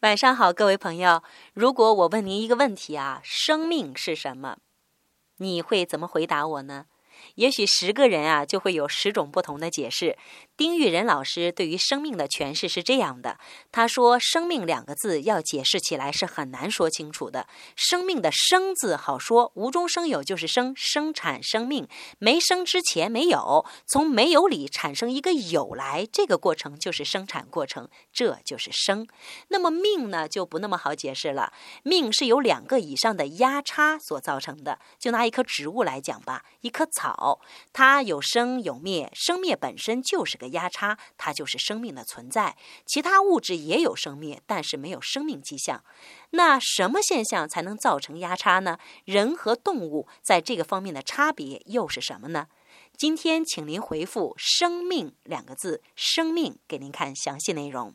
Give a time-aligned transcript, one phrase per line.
[0.00, 1.22] 晚上好，各位朋友。
[1.54, 4.58] 如果我问您一个问题啊，生命是什么？
[5.38, 6.84] 你会怎么回答我呢？
[7.36, 10.16] 也许十个人啊，就会有十种不同的解释。
[10.56, 13.38] 丁玉仁老师对于生命的诠释是这样的：
[13.70, 17.46] 他说，“生命”两个字要解释起来是很难说清楚的。
[17.76, 21.86] 生命的“生”字好说，无中生有就是生，生产生命。
[22.18, 29.06] 没生之前没有，从没有里产生一个有来，这个过程就是生产过程，这就是生。
[29.48, 31.52] 那么命呢，就不那么好解释了。
[31.82, 34.78] 命是由两个以上的压差所造成的。
[34.98, 37.40] 就拿一棵植物来讲吧，一棵草，好
[37.72, 40.46] 它有生有灭，生灭本身就是个。
[40.56, 42.56] 压差，它就是生命的存在。
[42.86, 45.82] 其他物质也有生灭，但是没有生命迹象。
[46.30, 48.78] 那什么现象才能造成压差呢？
[49.04, 52.46] 人和动物在这个方面的差别又是什么呢？
[52.96, 57.92] 今天请您回复“生命”两个字，“生命”给您看详细内容。